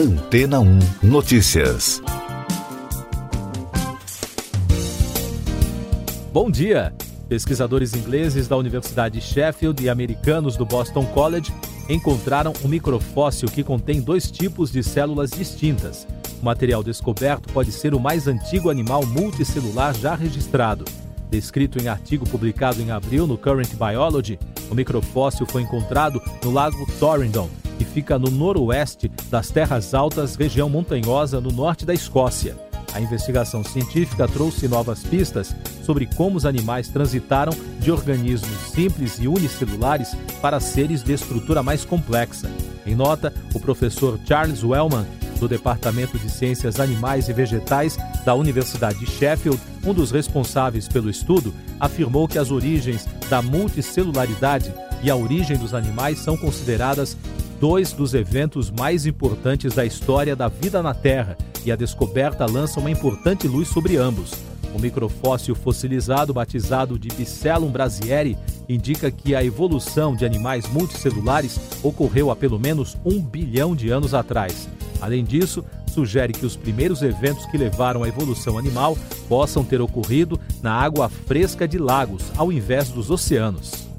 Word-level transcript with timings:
Antena 0.00 0.60
1 0.60 0.78
Notícias. 1.02 2.02
Bom 6.32 6.50
dia! 6.50 6.94
Pesquisadores 7.28 7.92
ingleses 7.92 8.48
da 8.48 8.56
Universidade 8.56 9.20
Sheffield 9.20 9.84
e 9.84 9.90
americanos 9.90 10.56
do 10.56 10.64
Boston 10.64 11.04
College 11.04 11.52
encontraram 11.86 12.54
um 12.64 12.68
microfóssil 12.68 13.50
que 13.50 13.62
contém 13.62 14.00
dois 14.00 14.30
tipos 14.30 14.72
de 14.72 14.82
células 14.82 15.32
distintas. 15.32 16.08
O 16.40 16.46
material 16.46 16.82
descoberto 16.82 17.52
pode 17.52 17.70
ser 17.70 17.92
o 17.92 18.00
mais 18.00 18.26
antigo 18.26 18.70
animal 18.70 19.04
multicelular 19.04 19.92
já 19.92 20.14
registrado. 20.14 20.86
Descrito 21.28 21.78
em 21.78 21.88
artigo 21.88 22.26
publicado 22.26 22.80
em 22.80 22.90
abril 22.90 23.26
no 23.26 23.36
Current 23.36 23.74
Biology, 23.74 24.38
o 24.70 24.74
microfóssil 24.74 25.44
foi 25.44 25.60
encontrado 25.60 26.22
no 26.42 26.50
lago 26.50 26.90
Torrington, 26.98 27.50
que 27.80 27.84
fica 27.86 28.18
no 28.18 28.30
noroeste 28.30 29.10
das 29.30 29.48
Terras 29.48 29.94
Altas, 29.94 30.36
região 30.36 30.68
montanhosa 30.68 31.40
no 31.40 31.50
norte 31.50 31.86
da 31.86 31.94
Escócia. 31.94 32.54
A 32.92 33.00
investigação 33.00 33.64
científica 33.64 34.28
trouxe 34.28 34.68
novas 34.68 35.02
pistas 35.02 35.56
sobre 35.82 36.04
como 36.04 36.36
os 36.36 36.44
animais 36.44 36.88
transitaram 36.88 37.54
de 37.78 37.90
organismos 37.90 38.70
simples 38.70 39.18
e 39.18 39.26
unicelulares 39.26 40.14
para 40.42 40.60
seres 40.60 41.02
de 41.02 41.14
estrutura 41.14 41.62
mais 41.62 41.82
complexa. 41.82 42.50
Em 42.84 42.94
nota, 42.94 43.32
o 43.54 43.58
professor 43.58 44.20
Charles 44.26 44.62
Wellman, 44.62 45.06
do 45.38 45.48
Departamento 45.48 46.18
de 46.18 46.28
Ciências 46.28 46.78
Animais 46.78 47.30
e 47.30 47.32
Vegetais 47.32 47.96
da 48.26 48.34
Universidade 48.34 48.98
de 48.98 49.06
Sheffield, 49.06 49.58
um 49.86 49.94
dos 49.94 50.10
responsáveis 50.10 50.86
pelo 50.86 51.08
estudo, 51.08 51.54
afirmou 51.78 52.28
que 52.28 52.38
as 52.38 52.50
origens 52.50 53.08
da 53.30 53.40
multicelularidade 53.40 54.70
e 55.02 55.10
a 55.10 55.16
origem 55.16 55.56
dos 55.56 55.72
animais 55.72 56.18
são 56.18 56.36
consideradas 56.36 57.16
dois 57.60 57.92
dos 57.92 58.14
eventos 58.14 58.70
mais 58.70 59.04
importantes 59.04 59.74
da 59.74 59.84
história 59.84 60.34
da 60.34 60.48
vida 60.48 60.82
na 60.82 60.94
Terra 60.94 61.36
e 61.64 61.70
a 61.70 61.76
descoberta 61.76 62.46
lança 62.46 62.80
uma 62.80 62.90
importante 62.90 63.46
luz 63.46 63.68
sobre 63.68 63.98
ambos. 63.98 64.32
O 64.74 64.80
microfóssil 64.80 65.54
fossilizado, 65.54 66.32
batizado 66.32 66.98
de 66.98 67.08
Bicellum 67.08 67.70
brasieri, 67.70 68.38
indica 68.66 69.10
que 69.10 69.34
a 69.34 69.44
evolução 69.44 70.16
de 70.16 70.24
animais 70.24 70.66
multicelulares 70.68 71.60
ocorreu 71.82 72.30
há 72.30 72.36
pelo 72.36 72.58
menos 72.58 72.96
um 73.04 73.20
bilhão 73.20 73.76
de 73.76 73.90
anos 73.90 74.14
atrás. 74.14 74.66
Além 75.00 75.22
disso, 75.22 75.62
sugere 75.86 76.32
que 76.32 76.46
os 76.46 76.56
primeiros 76.56 77.02
eventos 77.02 77.44
que 77.46 77.58
levaram 77.58 78.04
à 78.04 78.08
evolução 78.08 78.56
animal 78.56 78.96
possam 79.28 79.64
ter 79.64 79.82
ocorrido 79.82 80.40
na 80.62 80.72
água 80.72 81.08
fresca 81.08 81.68
de 81.68 81.78
lagos, 81.78 82.22
ao 82.36 82.50
invés 82.50 82.88
dos 82.88 83.10
oceanos. 83.10 83.89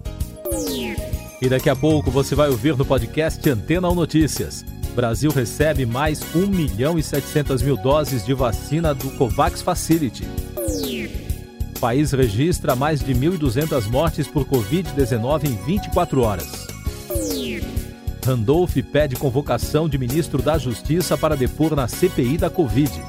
E 1.42 1.50
daqui 1.50 1.72
a 1.72 1.76
pouco 1.76 2.12
você 2.12 2.36
vai 2.36 2.50
ouvir 2.50 2.78
no 2.78 2.86
podcast 2.86 3.50
Antena 3.50 3.88
ou 3.88 3.96
Notícias. 3.96 4.64
Brasil 4.94 5.32
recebe 5.32 5.88
mais 5.88 6.22
1 6.36 6.46
milhão 6.46 7.00
e 7.00 7.04
700 7.04 7.64
mil 7.64 7.76
doses 7.76 8.24
de 8.24 8.34
vacina 8.34 8.94
do 8.94 9.10
COVAX 9.12 9.64
Facility. 9.64 10.24
O 11.76 11.80
país 11.80 12.12
registra 12.12 12.76
mais 12.76 13.00
de 13.00 13.16
1.200 13.16 13.90
mortes 13.90 14.28
por 14.28 14.46
Covid-19 14.46 15.46
em 15.46 15.56
24 15.66 16.22
horas. 16.22 16.68
Randolph 18.24 18.76
pede 18.92 19.16
convocação 19.16 19.90
de 19.90 19.98
ministro 19.98 20.44
da 20.44 20.60
Justiça 20.60 21.18
para 21.18 21.36
depor 21.36 21.76
na 21.76 21.88
CPI 21.88 22.38
da 22.38 22.52
Covid. 22.52 23.02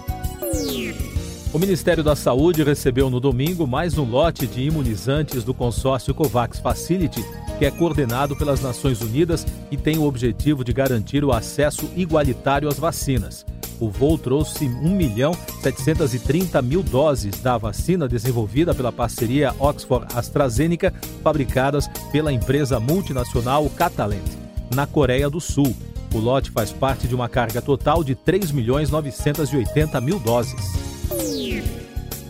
O 1.53 1.59
Ministério 1.59 2.03
da 2.03 2.17
Saúde 2.17 2.63
recebeu 2.63 3.11
no 3.11 3.21
domingo 3.21 3.67
mais 3.67 3.99
um 3.99 4.05
lote 4.05 4.47
de 4.47 4.63
imunizantes 4.63 5.45
do 5.45 5.53
consórcio 5.53 6.15
COVAX 6.15 6.59
Facility, 6.59 7.23
que 7.63 7.67
é 7.67 7.71
coordenado 7.71 8.35
pelas 8.35 8.61
Nações 8.61 9.01
Unidas 9.03 9.47
e 9.71 9.77
tem 9.77 9.97
o 9.97 10.03
objetivo 10.03 10.65
de 10.65 10.73
garantir 10.73 11.25
o 11.25 11.31
acesso 11.31 11.89
igualitário 11.95 12.69
às 12.69 12.77
vacinas. 12.77 13.47
O 13.79 13.89
voo 13.89 14.19
trouxe 14.19 14.65
1 14.65 14.91
milhão 14.91 15.33
730 15.63 16.61
mil 16.61 16.83
doses 16.83 17.41
da 17.41 17.57
vacina 17.57 18.09
desenvolvida 18.09 18.75
pela 18.75 18.91
parceria 18.91 19.55
Oxford-AstraZeneca, 19.61 20.93
fabricadas 21.23 21.87
pela 22.11 22.33
empresa 22.33 22.81
multinacional 22.81 23.71
Catalent 23.71 24.27
na 24.75 24.85
Coreia 24.85 25.31
do 25.31 25.41
Sul. 25.41 25.73
O 26.13 26.19
lote 26.19 26.51
faz 26.51 26.73
parte 26.73 27.07
de 27.07 27.15
uma 27.15 27.29
carga 27.29 27.63
total 27.63 28.03
de 28.03 28.17
3 28.17 28.51
milhões 28.51 28.91
980 28.91 30.01
mil 30.01 30.19
doses. 30.19 30.67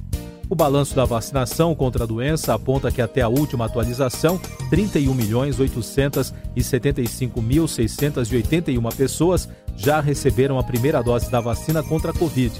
O 0.47 0.55
balanço 0.55 0.95
da 0.95 1.05
vacinação 1.05 1.73
contra 1.73 2.03
a 2.03 2.07
doença 2.07 2.53
aponta 2.53 2.91
que 2.91 3.01
até 3.01 3.21
a 3.21 3.27
última 3.27 3.65
atualização, 3.65 4.39
31 4.69 5.13
milhões 5.13 5.59
875 5.59 7.41
mil 7.41 7.67
681 7.67 8.81
pessoas 8.89 9.49
já 9.75 9.99
receberam 9.99 10.59
a 10.59 10.63
primeira 10.63 11.01
dose 11.01 11.31
da 11.31 11.41
vacina 11.41 11.81
contra 11.81 12.11
a 12.11 12.13
Covid. 12.13 12.53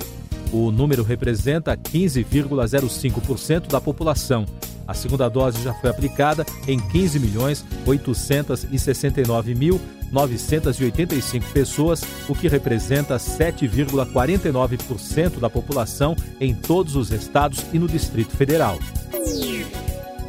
O 0.52 0.72
número 0.72 1.04
representa 1.04 1.78
15,05% 1.78 3.68
da 3.68 3.80
população 3.80 4.46
a 4.88 4.94
segunda 4.94 5.28
dose 5.28 5.64
já 5.64 5.74
foi 5.74 5.90
aplicada 5.90 6.46
em 6.68 6.80
15 6.80 7.20
milhões 7.20 7.66
869 7.86 9.56
mil 9.56 9.82
985 10.16 11.52
pessoas, 11.52 12.02
o 12.30 12.34
que 12.34 12.48
representa 12.48 13.18
7,49% 13.18 15.42
da 15.42 15.50
população 15.50 16.16
em 16.40 16.56
todos 16.56 16.96
os 16.96 17.12
estados 17.12 17.66
e 17.74 17.80
no 17.80 17.86
Distrito 17.86 18.34
Federal. 18.38 18.80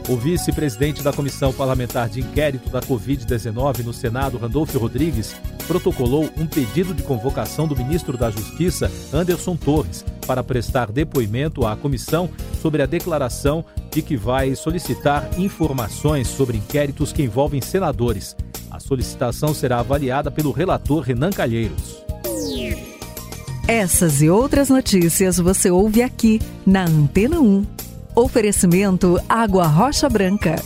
O 0.09 0.17
vice-presidente 0.17 1.03
da 1.03 1.13
Comissão 1.13 1.53
Parlamentar 1.53 2.09
de 2.09 2.21
Inquérito 2.21 2.69
da 2.69 2.81
Covid-19 2.81 3.85
no 3.85 3.93
Senado, 3.93 4.39
Randolfo 4.39 4.79
Rodrigues, 4.79 5.37
protocolou 5.69 6.29
um 6.37 6.47
pedido 6.47 6.95
de 6.95 7.05
convocação 7.05 7.69
do 7.69 7.77
ministro 7.77 8.17
da 8.17 8.31
Justiça, 8.31 8.91
Anderson 9.13 9.57
Torres, 9.57 10.05
para 10.27 10.43
prestar 10.43 10.91
depoimento 10.91 11.67
à 11.67 11.77
comissão 11.77 12.31
sobre 12.61 12.83
a 12.83 12.87
declaração 12.87 13.65
de 13.91 14.03
que 14.03 14.17
vai 14.17 14.55
solicitar 14.55 15.29
informações 15.39 16.29
sobre 16.29 16.57
inquéritos 16.57 17.13
que 17.13 17.23
envolvem 17.23 17.61
senadores. 17.61 18.37
A 18.77 18.79
solicitação 18.79 19.55
será 19.55 19.81
avaliada 19.81 20.31
pelo 20.31 20.53
relator 20.53 21.01
Renan 21.01 21.31
Calheiros. 21.31 22.05
Essas 23.67 24.21
e 24.21 24.29
outras 24.29 24.69
notícias 24.69 25.39
você 25.39 25.71
ouve 25.71 26.03
aqui 26.03 26.43
na 26.67 26.85
Antena 26.85 27.41
1. 27.41 27.65
Oferecimento 28.15 29.19
Água 29.27 29.67
Rocha 29.67 30.11
Branca. 30.11 30.57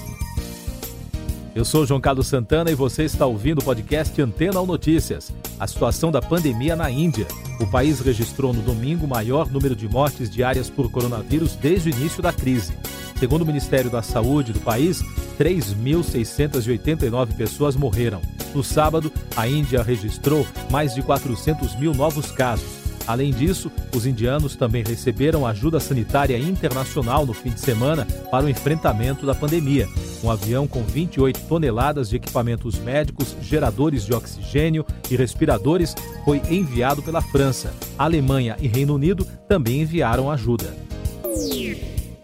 Eu 1.55 1.65
sou 1.65 1.87
João 1.87 2.01
Carlos 2.01 2.27
Santana 2.27 2.69
e 2.73 2.75
você 2.75 3.05
está 3.05 3.27
ouvindo 3.27 3.61
o 3.61 3.65
podcast 3.65 4.21
Antena 4.21 4.59
ou 4.59 4.67
Notícias. 4.67 5.33
A 5.57 5.69
situação 5.69 6.11
da 6.11 6.21
pandemia 6.21 6.75
na 6.75 6.91
Índia. 6.91 7.29
O 7.61 7.67
país 7.67 8.01
registrou 8.01 8.55
no 8.55 8.63
domingo 8.63 9.05
o 9.05 9.09
maior 9.09 9.51
número 9.51 9.77
de 9.77 9.87
mortes 9.87 10.31
diárias 10.31 10.71
por 10.71 10.91
coronavírus 10.91 11.55
desde 11.55 11.91
o 11.91 11.93
início 11.93 12.23
da 12.23 12.33
crise. 12.33 12.73
Segundo 13.19 13.43
o 13.43 13.47
Ministério 13.47 13.91
da 13.91 14.01
Saúde 14.01 14.55
do 14.55 14.61
país, 14.61 15.03
3.689 15.39 17.35
pessoas 17.37 17.77
morreram. 17.77 18.23
No 18.55 18.65
sábado, 18.65 19.13
a 19.37 19.47
Índia 19.47 19.83
registrou 19.83 20.47
mais 20.71 20.95
de 20.95 21.03
400 21.03 21.79
mil 21.79 21.93
novos 21.93 22.31
casos. 22.31 22.81
Além 23.07 23.31
disso, 23.31 23.71
os 23.95 24.07
indianos 24.07 24.57
também 24.57 24.83
receberam 24.83 25.47
ajuda 25.47 25.79
sanitária 25.81 26.39
internacional 26.39 27.27
no 27.27 27.35
fim 27.35 27.51
de 27.51 27.61
semana 27.61 28.07
para 28.31 28.47
o 28.47 28.49
enfrentamento 28.49 29.27
da 29.27 29.35
pandemia. 29.35 29.87
Um 30.23 30.31
avião 30.31 30.69
com 30.69 30.83
28 30.83 31.41
toneladas 31.49 32.11
de 32.11 32.17
equipamentos 32.17 32.79
médicos, 32.79 33.35
geradores 33.41 34.05
de 34.05 34.13
oxigênio 34.13 34.85
e 35.11 35.17
respiradores 35.17 35.95
foi 36.25 36.43
enviado 36.51 37.03
pela 37.03 37.23
França. 37.23 37.73
Alemanha 37.99 38.57
e 38.61 38.69
Reino 38.69 38.95
Unido 38.95 39.27
também 39.49 39.81
enviaram 39.81 40.31
ajuda. 40.31 40.75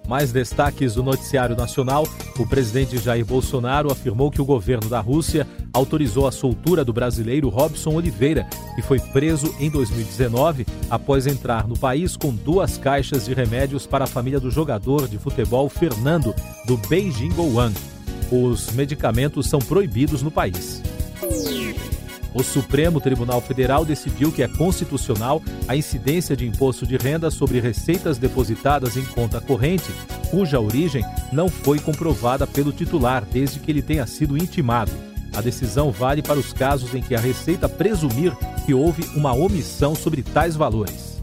Mais 0.09 0.33
destaques 0.33 0.95
do 0.95 1.03
noticiário 1.03 1.57
nacional: 1.57 2.07
o 2.39 2.47
presidente 2.47 2.99
Jair 2.99 3.25
Bolsonaro 3.25 3.91
afirmou 3.91 4.31
que 4.31 4.41
o 4.41 4.45
governo 4.45 4.89
da 4.89 5.01
Rússia 5.01 5.47
autorizou 5.73 6.27
a 6.27 6.33
soltura 6.33 6.85
do 6.85 6.93
brasileiro 6.93 7.49
Robson 7.49 7.95
Oliveira, 7.95 8.47
que 8.75 8.83
foi 8.83 8.99
preso 8.99 9.55
em 9.61 9.69
2019 9.71 10.67
após 10.89 11.27
entrar 11.27 11.67
no 11.67 11.79
país 11.79 12.17
com 12.17 12.33
duas 12.35 12.79
caixas 12.79 13.27
de 13.27 13.35
remédios 13.35 13.87
para 13.87 14.05
a 14.05 14.09
família 14.09 14.41
do 14.41 14.51
jogador 14.51 15.09
de 15.09 15.19
futebol 15.19 15.69
Fernando, 15.69 16.35
do 16.67 16.77
Beijing 16.89 17.31
Goan. 17.31 17.73
Os 18.31 18.71
medicamentos 18.73 19.47
são 19.47 19.61
proibidos 19.61 20.23
no 20.23 20.31
país. 20.31 20.83
O 22.37 22.43
Supremo 22.43 23.01
Tribunal 23.01 23.41
Federal 23.41 23.83
decidiu 23.83 24.31
que 24.31 24.43
é 24.43 24.49
constitucional 24.49 25.43
a 25.67 25.75
incidência 25.75 26.37
de 26.37 26.47
imposto 26.47 26.87
de 26.87 26.99
renda 26.99 27.31
sobre 27.31 27.61
receitas 27.61 28.19
depositadas 28.19 28.95
em 28.95 29.05
conta 29.07 29.41
corrente, 29.41 29.91
cuja 30.31 30.61
origem 30.61 31.03
não 31.33 31.49
foi 31.49 31.79
comprovada 31.79 32.47
pelo 32.47 32.73
titular 32.73 33.25
desde 33.25 33.59
que 33.59 33.71
ele 33.71 33.81
tenha 33.81 34.07
sido 34.07 34.37
intimado. 34.37 34.93
A 35.35 35.41
decisão 35.41 35.91
vale 35.91 36.21
para 36.21 36.39
os 36.39 36.53
casos 36.53 36.95
em 36.95 37.01
que 37.01 37.15
a 37.15 37.21
Receita 37.21 37.71
presumir 37.71 38.37
que 38.67 38.75
houve 38.75 39.03
uma 39.17 39.33
omissão 39.33 39.95
sobre 39.95 40.23
tais 40.23 40.55
valores. 40.55 41.23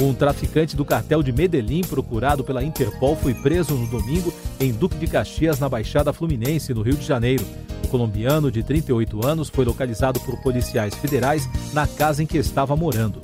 Um 0.00 0.12
traficante 0.12 0.74
do 0.74 0.84
cartel 0.84 1.22
de 1.22 1.30
Medellín, 1.30 1.82
procurado 1.82 2.42
pela 2.42 2.64
Interpol, 2.64 3.14
foi 3.14 3.32
preso 3.32 3.74
no 3.74 3.86
domingo 3.86 4.34
em 4.58 4.72
Duque 4.72 4.96
de 4.96 5.06
Caxias, 5.06 5.60
na 5.60 5.68
Baixada 5.68 6.12
Fluminense, 6.12 6.74
no 6.74 6.82
Rio 6.82 6.96
de 6.96 7.06
Janeiro. 7.06 7.44
Colombiano, 7.92 8.50
de 8.50 8.62
38 8.62 9.26
anos, 9.26 9.50
foi 9.50 9.66
localizado 9.66 10.18
por 10.20 10.40
policiais 10.40 10.94
federais 10.94 11.46
na 11.74 11.86
casa 11.86 12.22
em 12.22 12.26
que 12.26 12.38
estava 12.38 12.74
morando. 12.74 13.20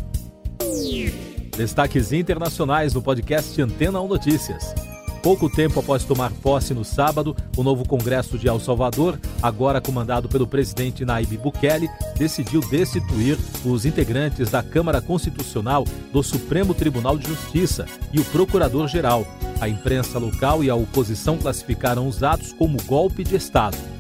Destaques 1.57 2.13
internacionais 2.13 2.93
no 2.93 3.01
podcast 3.01 3.61
Antena 3.63 3.99
1 3.99 4.07
Notícias. 4.07 4.75
Pouco 5.23 5.51
tempo 5.51 5.81
após 5.81 6.05
tomar 6.05 6.31
posse 6.31 6.75
no 6.75 6.85
sábado, 6.85 7.35
o 7.57 7.63
novo 7.63 7.89
Congresso 7.89 8.39
de 8.39 8.47
El 8.47 8.61
Salvador, 8.61 9.19
agora 9.43 9.81
comandado 9.81 10.29
pelo 10.29 10.47
presidente 10.47 11.05
Nayib 11.05 11.39
Bukele, 11.39 11.89
decidiu 12.17 12.61
destituir 12.61 13.39
os 13.65 13.87
integrantes 13.87 14.51
da 14.51 14.63
Câmara 14.63 15.01
Constitucional, 15.01 15.85
do 16.13 16.23
Supremo 16.23 16.75
Tribunal 16.75 17.17
de 17.17 17.27
Justiça 17.27 17.87
e 18.13 18.21
o 18.21 18.25
Procurador-Geral. 18.27 19.27
A 19.61 19.69
imprensa 19.69 20.19
local 20.19 20.63
e 20.63 20.71
a 20.71 20.75
oposição 20.75 21.39
classificaram 21.39 22.07
os 22.07 22.23
atos 22.23 22.53
como 22.53 22.81
golpe 22.85 23.25
de 23.25 23.35
Estado. 23.35 23.98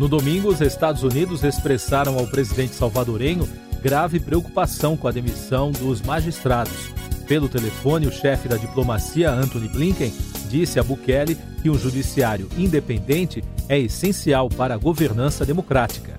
No 0.00 0.08
domingo, 0.08 0.48
os 0.48 0.62
Estados 0.62 1.02
Unidos 1.02 1.44
expressaram 1.44 2.18
ao 2.18 2.26
presidente 2.26 2.74
salvadorenho 2.74 3.46
grave 3.82 4.18
preocupação 4.18 4.96
com 4.96 5.06
a 5.06 5.12
demissão 5.12 5.70
dos 5.70 6.00
magistrados. 6.00 6.88
Pelo 7.28 7.50
telefone, 7.50 8.06
o 8.06 8.10
chefe 8.10 8.48
da 8.48 8.56
diplomacia, 8.56 9.30
Anthony 9.30 9.68
Blinken, 9.68 10.10
disse 10.48 10.80
a 10.80 10.82
Bukele 10.82 11.36
que 11.60 11.68
um 11.68 11.78
judiciário 11.78 12.48
independente 12.56 13.44
é 13.68 13.78
essencial 13.78 14.48
para 14.48 14.72
a 14.72 14.78
governança 14.78 15.44
democrática. 15.44 16.18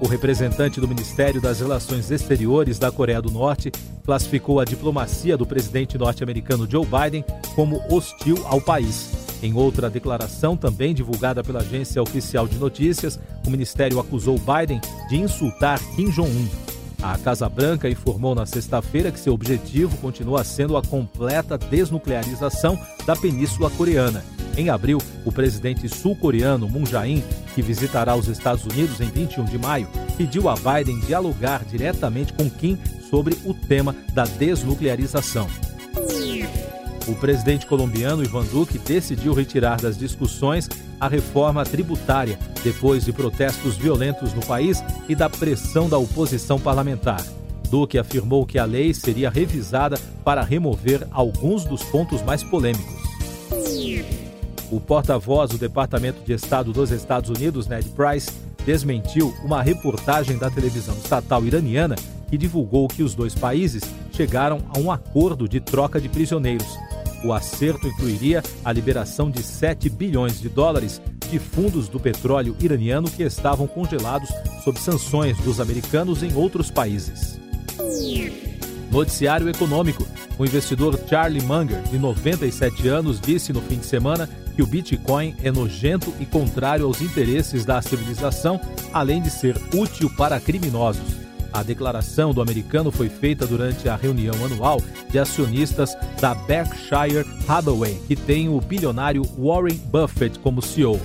O 0.00 0.06
representante 0.06 0.80
do 0.80 0.86
Ministério 0.86 1.40
das 1.40 1.58
Relações 1.58 2.12
Exteriores 2.12 2.78
da 2.78 2.92
Coreia 2.92 3.20
do 3.20 3.32
Norte 3.32 3.72
classificou 4.04 4.60
a 4.60 4.64
diplomacia 4.64 5.36
do 5.36 5.44
presidente 5.44 5.98
norte-americano 5.98 6.70
Joe 6.70 6.86
Biden 6.86 7.24
como 7.56 7.82
hostil 7.92 8.40
ao 8.46 8.60
país. 8.60 9.19
Em 9.42 9.54
outra 9.54 9.88
declaração, 9.88 10.56
também 10.56 10.94
divulgada 10.94 11.42
pela 11.42 11.60
agência 11.60 12.02
oficial 12.02 12.46
de 12.46 12.58
notícias, 12.58 13.18
o 13.46 13.50
ministério 13.50 13.98
acusou 13.98 14.38
Biden 14.38 14.80
de 15.08 15.16
insultar 15.16 15.80
Kim 15.96 16.10
Jong-un 16.10 16.70
a 17.02 17.16
Casa 17.16 17.48
Branca 17.48 17.88
informou 17.88 18.34
na 18.34 18.44
sexta-feira 18.44 19.10
que 19.10 19.18
seu 19.18 19.32
objetivo 19.32 19.96
continua 19.98 20.44
sendo 20.44 20.76
a 20.76 20.82
completa 20.82 21.56
desnuclearização 21.56 22.78
da 23.06 23.16
Península 23.16 23.70
Coreana. 23.70 24.22
Em 24.56 24.68
abril, 24.68 24.98
o 25.24 25.32
presidente 25.32 25.88
sul-coreano 25.88 26.68
Moon 26.68 26.84
Jae-in, 26.84 27.22
que 27.54 27.62
visitará 27.62 28.14
os 28.14 28.28
Estados 28.28 28.64
Unidos 28.66 29.00
em 29.00 29.08
21 29.08 29.44
de 29.44 29.56
maio, 29.56 29.88
pediu 30.18 30.48
a 30.48 30.54
Biden 30.54 31.00
dialogar 31.00 31.64
diretamente 31.64 32.32
com 32.34 32.50
Kim 32.50 32.78
sobre 33.08 33.36
o 33.44 33.54
tema 33.54 33.96
da 34.12 34.24
desnuclearização. 34.24 35.48
O 37.10 37.14
presidente 37.16 37.66
colombiano 37.66 38.22
Ivan 38.22 38.44
Duque 38.44 38.78
decidiu 38.78 39.34
retirar 39.34 39.80
das 39.80 39.98
discussões 39.98 40.68
a 41.00 41.08
reforma 41.08 41.64
tributária 41.64 42.38
depois 42.62 43.04
de 43.04 43.12
protestos 43.12 43.76
violentos 43.76 44.32
no 44.32 44.46
país 44.46 44.80
e 45.08 45.16
da 45.16 45.28
pressão 45.28 45.88
da 45.88 45.98
oposição 45.98 46.60
parlamentar. 46.60 47.20
Duque 47.68 47.98
afirmou 47.98 48.46
que 48.46 48.60
a 48.60 48.64
lei 48.64 48.94
seria 48.94 49.28
revisada 49.28 49.98
para 50.24 50.42
remover 50.42 51.04
alguns 51.10 51.64
dos 51.64 51.82
pontos 51.82 52.22
mais 52.22 52.44
polêmicos. 52.44 53.00
O 54.70 54.78
porta-voz 54.78 55.50
do 55.50 55.58
Departamento 55.58 56.22
de 56.24 56.32
Estado 56.32 56.72
dos 56.72 56.92
Estados 56.92 57.28
Unidos, 57.28 57.66
Ned 57.66 57.88
Price, 57.88 58.30
desmentiu 58.64 59.34
uma 59.44 59.62
reportagem 59.62 60.38
da 60.38 60.48
televisão 60.48 60.94
estatal 60.94 61.44
iraniana 61.44 61.96
que 62.28 62.38
divulgou 62.38 62.86
que 62.86 63.02
os 63.02 63.16
dois 63.16 63.34
países 63.34 63.82
chegaram 64.12 64.60
a 64.72 64.78
um 64.78 64.92
acordo 64.92 65.48
de 65.48 65.58
troca 65.58 66.00
de 66.00 66.08
prisioneiros. 66.08 66.78
O 67.22 67.32
acerto 67.32 67.86
incluiria 67.86 68.42
a 68.64 68.72
liberação 68.72 69.30
de 69.30 69.42
7 69.42 69.88
bilhões 69.90 70.40
de 70.40 70.48
dólares 70.48 71.00
de 71.30 71.38
fundos 71.38 71.88
do 71.88 72.00
petróleo 72.00 72.56
iraniano 72.60 73.10
que 73.10 73.22
estavam 73.22 73.66
congelados 73.66 74.30
sob 74.64 74.78
sanções 74.80 75.36
dos 75.38 75.60
americanos 75.60 76.22
em 76.22 76.34
outros 76.34 76.70
países. 76.70 77.38
Noticiário 78.90 79.48
Econômico. 79.48 80.04
O 80.38 80.44
investidor 80.44 80.98
Charlie 81.08 81.42
Munger, 81.42 81.82
de 81.82 81.98
97 81.98 82.88
anos, 82.88 83.20
disse 83.20 83.52
no 83.52 83.60
fim 83.60 83.76
de 83.76 83.86
semana 83.86 84.28
que 84.56 84.62
o 84.62 84.66
Bitcoin 84.66 85.36
é 85.42 85.52
nojento 85.52 86.12
e 86.18 86.26
contrário 86.26 86.86
aos 86.86 87.00
interesses 87.00 87.64
da 87.64 87.80
civilização, 87.80 88.60
além 88.92 89.22
de 89.22 89.30
ser 89.30 89.56
útil 89.74 90.10
para 90.16 90.40
criminosos. 90.40 91.19
A 91.52 91.62
declaração 91.62 92.32
do 92.32 92.40
americano 92.40 92.90
foi 92.90 93.08
feita 93.08 93.46
durante 93.46 93.88
a 93.88 93.96
reunião 93.96 94.34
anual 94.44 94.80
de 95.10 95.18
acionistas 95.18 95.96
da 96.20 96.34
Berkshire 96.34 97.26
Hathaway, 97.48 98.00
que 98.06 98.14
tem 98.14 98.48
o 98.48 98.60
bilionário 98.60 99.22
Warren 99.38 99.76
Buffett 99.90 100.38
como 100.38 100.62
CEO. 100.62 101.00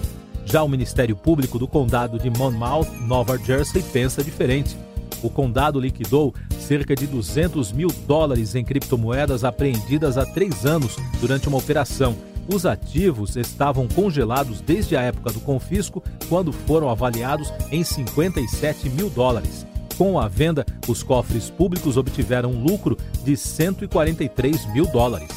Já 0.45 0.61
o 0.61 0.69
Ministério 0.69 1.15
Público 1.15 1.57
do 1.57 1.67
Condado 1.67 2.19
de 2.19 2.29
Monmouth, 2.29 2.91
Nova 3.07 3.37
Jersey, 3.37 3.81
pensa 3.91 4.23
diferente. 4.23 4.77
O 5.23 5.29
condado 5.29 5.79
liquidou 5.79 6.35
cerca 6.59 6.95
de 6.95 7.07
200 7.07 7.71
mil 7.71 7.89
dólares 8.07 8.53
em 8.53 8.63
criptomoedas 8.63 9.43
apreendidas 9.43 10.17
há 10.17 10.25
três 10.25 10.65
anos 10.65 10.95
durante 11.19 11.47
uma 11.47 11.57
operação. 11.57 12.15
Os 12.47 12.65
ativos 12.65 13.35
estavam 13.35 13.87
congelados 13.87 14.61
desde 14.61 14.95
a 14.95 15.01
época 15.01 15.31
do 15.31 15.39
confisco, 15.39 16.03
quando 16.29 16.53
foram 16.53 16.89
avaliados 16.89 17.51
em 17.71 17.83
57 17.83 18.87
mil 18.89 19.09
dólares. 19.09 19.65
Com 19.97 20.19
a 20.19 20.27
venda, 20.27 20.65
os 20.87 21.01
cofres 21.01 21.49
públicos 21.49 21.95
obtiveram 21.95 22.51
um 22.51 22.63
lucro 22.63 22.97
de 23.23 23.37
143 23.37 24.73
mil 24.73 24.85
dólares. 24.87 25.29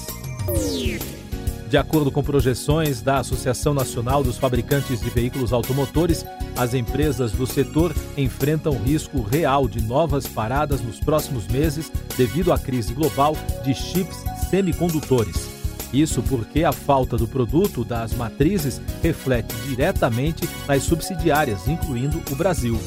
De 1.68 1.76
acordo 1.76 2.10
com 2.10 2.22
projeções 2.22 3.02
da 3.02 3.18
Associação 3.18 3.74
Nacional 3.74 4.24
dos 4.24 4.38
Fabricantes 4.38 5.00
de 5.00 5.10
Veículos 5.10 5.52
Automotores, 5.52 6.24
as 6.56 6.74
empresas 6.74 7.30
do 7.32 7.46
setor 7.46 7.94
enfrentam 8.16 8.72
risco 8.72 9.20
real 9.20 9.68
de 9.68 9.80
novas 9.82 10.26
paradas 10.26 10.80
nos 10.80 10.98
próximos 10.98 11.46
meses 11.46 11.92
devido 12.16 12.52
à 12.52 12.58
crise 12.58 12.94
global 12.94 13.36
de 13.62 13.74
chips 13.74 14.24
semicondutores. 14.48 15.58
Isso 15.92 16.22
porque 16.22 16.64
a 16.64 16.72
falta 16.72 17.16
do 17.16 17.28
produto 17.28 17.84
das 17.84 18.12
matrizes 18.12 18.80
reflete 19.02 19.54
diretamente 19.68 20.48
nas 20.66 20.82
subsidiárias, 20.82 21.68
incluindo 21.68 22.20
o 22.30 22.34
Brasil. 22.34 22.78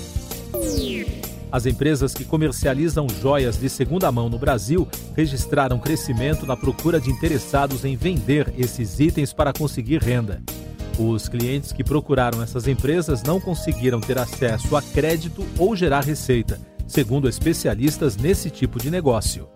As 1.51 1.65
empresas 1.65 2.13
que 2.13 2.23
comercializam 2.23 3.07
joias 3.09 3.59
de 3.59 3.69
segunda 3.69 4.09
mão 4.09 4.29
no 4.29 4.39
Brasil 4.39 4.87
registraram 5.15 5.77
crescimento 5.77 6.45
na 6.45 6.55
procura 6.55 6.99
de 6.99 7.11
interessados 7.11 7.83
em 7.83 7.97
vender 7.97 8.53
esses 8.57 8.99
itens 9.01 9.33
para 9.33 9.51
conseguir 9.51 10.01
renda. 10.01 10.41
Os 10.97 11.27
clientes 11.27 11.73
que 11.73 11.83
procuraram 11.83 12.41
essas 12.41 12.67
empresas 12.67 13.21
não 13.23 13.39
conseguiram 13.39 13.99
ter 13.99 14.17
acesso 14.17 14.77
a 14.77 14.81
crédito 14.81 15.45
ou 15.57 15.75
gerar 15.75 16.05
receita, 16.05 16.59
segundo 16.87 17.27
especialistas 17.27 18.15
nesse 18.15 18.49
tipo 18.49 18.79
de 18.79 18.89
negócio. 18.89 19.49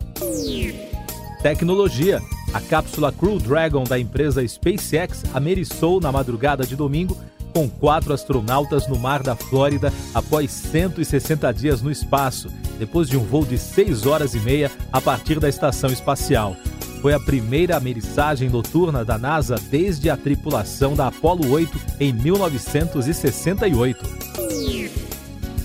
Tecnologia. 1.42 2.22
A 2.54 2.60
cápsula 2.60 3.12
Crew 3.12 3.38
Dragon 3.38 3.84
da 3.84 4.00
empresa 4.00 4.46
SpaceX 4.46 5.24
ameriçou 5.34 6.00
na 6.02 6.12
madrugada 6.12 6.66
de 6.66 6.76
domingo 6.76 7.18
com 7.56 7.70
quatro 7.70 8.14
astronautas 8.14 8.86
no 8.86 9.00
mar 9.00 9.24
da 9.24 9.34
Flórida 9.34 9.94
após 10.14 10.52
160 10.52 11.54
dias 11.54 11.82
no 11.82 11.90
espaço, 11.90 12.50
depois 12.78 13.08
de 13.08 13.16
um 13.16 13.24
voo 13.24 13.46
de 13.46 13.58
6 13.58 14.06
horas 14.06 14.36
e 14.36 14.40
meia 14.40 14.70
a 14.92 15.00
partir 15.00 15.40
da 15.40 15.48
estação 15.48 15.90
espacial. 15.90 16.58
Foi 17.02 17.14
a 17.14 17.20
primeira 17.20 17.78
ameriçagem 17.78 18.50
noturna 18.50 19.06
da 19.06 19.18
NASA 19.18 19.56
desde 19.72 20.10
a 20.10 20.18
tripulação 20.18 20.96
da 20.96 21.08
Apollo 21.08 21.50
8 21.50 21.80
em 22.02 22.12
1968. 22.12 24.06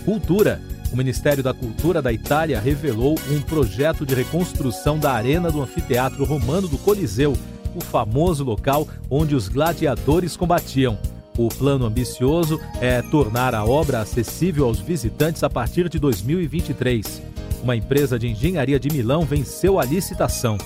Cultura. 0.04 0.62
O 0.92 0.96
Ministério 0.96 1.42
da 1.42 1.52
Cultura 1.52 2.00
da 2.00 2.12
Itália 2.12 2.60
revelou 2.60 3.18
um 3.28 3.40
projeto 3.40 4.06
de 4.06 4.14
reconstrução 4.14 4.96
da 4.96 5.10
arena 5.10 5.50
do 5.50 5.60
anfiteatro 5.60 6.24
romano 6.24 6.68
do 6.68 6.78
Coliseu, 6.78 7.36
o 7.74 7.80
famoso 7.80 8.44
local 8.44 8.86
onde 9.10 9.34
os 9.34 9.48
gladiadores 9.48 10.36
combatiam. 10.36 10.96
O 11.40 11.48
plano 11.48 11.86
ambicioso 11.86 12.60
é 12.82 13.00
tornar 13.00 13.54
a 13.54 13.64
obra 13.64 14.02
acessível 14.02 14.66
aos 14.66 14.78
visitantes 14.78 15.42
a 15.42 15.48
partir 15.48 15.88
de 15.88 15.98
2023. 15.98 17.22
Uma 17.62 17.74
empresa 17.74 18.18
de 18.18 18.28
engenharia 18.28 18.78
de 18.78 18.90
Milão 18.90 19.22
venceu 19.22 19.80
a 19.80 19.84
licitação. 19.86 20.58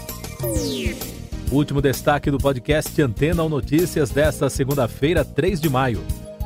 Último 1.53 1.81
destaque 1.81 2.29
do 2.29 2.39
podcast 2.39 3.01
Antena 3.01 3.45
ou 3.45 3.49
Notícias 3.49 4.11
desta 4.11 4.51
segunda-feira, 4.51 5.25
3 5.25 5.61
de 5.61 5.71
maio. 5.71 6.03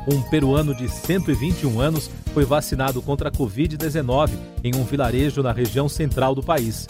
Um 0.07 0.21
peruano 0.21 0.75
de 0.75 0.87
121 0.87 1.81
anos 1.81 2.07
foi 2.31 2.45
vacinado 2.45 3.01
contra 3.01 3.29
a 3.29 3.31
Covid-19 3.31 4.29
em 4.63 4.75
um 4.75 4.83
vilarejo 4.83 5.41
na 5.41 5.51
região 5.51 5.89
central 5.89 6.35
do 6.35 6.43
país. 6.43 6.87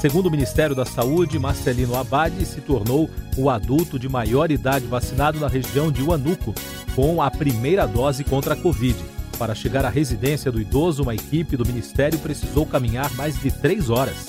Segundo 0.00 0.26
o 0.26 0.30
Ministério 0.30 0.76
da 0.76 0.84
Saúde, 0.84 1.38
Marcelino 1.38 1.96
Abade 1.96 2.44
se 2.46 2.60
tornou 2.60 3.10
o 3.36 3.50
adulto 3.50 3.98
de 3.98 4.08
maior 4.08 4.50
idade 4.50 4.86
vacinado 4.86 5.40
na 5.40 5.48
região 5.48 5.90
de 5.90 6.02
Huanuco, 6.02 6.54
com 6.94 7.20
a 7.20 7.30
primeira 7.30 7.84
dose 7.84 8.22
contra 8.22 8.54
a 8.54 8.56
Covid. 8.56 8.96
Para 9.36 9.56
chegar 9.56 9.84
à 9.84 9.88
residência 9.88 10.52
do 10.52 10.60
idoso, 10.60 11.02
uma 11.02 11.14
equipe 11.14 11.56
do 11.56 11.66
Ministério 11.66 12.18
precisou 12.20 12.64
caminhar 12.64 13.12
mais 13.14 13.40
de 13.40 13.50
três 13.50 13.90
horas. 13.90 14.26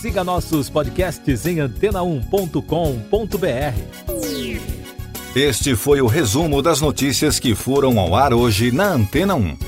Siga 0.00 0.24
nossos 0.24 0.68
podcasts 0.68 1.46
em 1.46 1.56
antena1.com.br. 1.56 4.18
Este 5.36 5.76
foi 5.76 6.00
o 6.00 6.06
resumo 6.06 6.62
das 6.62 6.80
notícias 6.80 7.38
que 7.38 7.54
foram 7.54 8.00
ao 8.00 8.14
ar 8.14 8.32
hoje 8.32 8.72
na 8.72 8.92
Antena 8.92 9.36
1. 9.36 9.67